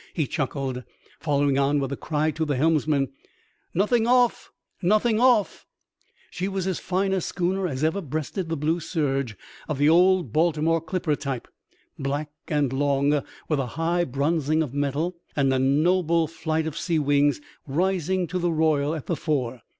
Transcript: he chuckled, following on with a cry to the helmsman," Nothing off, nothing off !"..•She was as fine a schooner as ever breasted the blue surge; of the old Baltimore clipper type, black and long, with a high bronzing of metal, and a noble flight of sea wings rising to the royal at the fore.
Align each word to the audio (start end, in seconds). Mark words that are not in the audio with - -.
he 0.15 0.25
chuckled, 0.25 0.83
following 1.19 1.59
on 1.59 1.77
with 1.79 1.91
a 1.91 1.95
cry 1.95 2.31
to 2.31 2.43
the 2.43 2.55
helmsman," 2.55 3.09
Nothing 3.75 4.07
off, 4.07 4.51
nothing 4.81 5.19
off 5.19 5.67
!"..•She 6.31 6.47
was 6.47 6.65
as 6.65 6.79
fine 6.79 7.13
a 7.13 7.21
schooner 7.21 7.67
as 7.67 7.83
ever 7.83 8.01
breasted 8.01 8.49
the 8.49 8.57
blue 8.57 8.79
surge; 8.79 9.35
of 9.69 9.77
the 9.77 9.89
old 9.89 10.33
Baltimore 10.33 10.81
clipper 10.81 11.15
type, 11.15 11.47
black 11.99 12.31
and 12.47 12.73
long, 12.73 13.21
with 13.47 13.59
a 13.59 13.67
high 13.77 14.03
bronzing 14.03 14.63
of 14.63 14.73
metal, 14.73 15.17
and 15.35 15.53
a 15.53 15.59
noble 15.59 16.25
flight 16.25 16.65
of 16.65 16.75
sea 16.75 16.97
wings 16.97 17.39
rising 17.67 18.25
to 18.25 18.39
the 18.39 18.51
royal 18.51 18.95
at 18.95 19.05
the 19.05 19.15
fore. 19.15 19.61